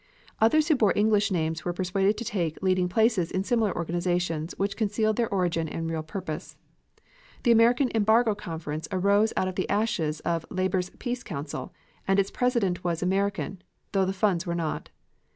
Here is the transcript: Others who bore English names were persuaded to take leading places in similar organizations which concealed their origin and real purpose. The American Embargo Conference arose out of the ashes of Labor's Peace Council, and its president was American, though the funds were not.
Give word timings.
Others 0.39 0.67
who 0.69 0.75
bore 0.75 0.93
English 0.95 1.29
names 1.29 1.63
were 1.63 1.73
persuaded 1.73 2.17
to 2.17 2.25
take 2.25 2.63
leading 2.63 2.89
places 2.89 3.29
in 3.29 3.43
similar 3.43 3.71
organizations 3.75 4.55
which 4.57 4.75
concealed 4.75 5.15
their 5.15 5.29
origin 5.31 5.69
and 5.69 5.87
real 5.87 6.01
purpose. 6.01 6.57
The 7.43 7.51
American 7.51 7.91
Embargo 7.93 8.33
Conference 8.33 8.87
arose 8.91 9.31
out 9.37 9.47
of 9.47 9.53
the 9.53 9.69
ashes 9.69 10.19
of 10.21 10.43
Labor's 10.49 10.89
Peace 10.97 11.21
Council, 11.21 11.71
and 12.07 12.17
its 12.17 12.31
president 12.31 12.83
was 12.83 13.03
American, 13.03 13.61
though 13.91 14.05
the 14.05 14.11
funds 14.11 14.47
were 14.47 14.55
not. 14.55 14.89